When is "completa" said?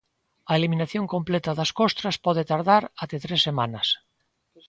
1.13-1.57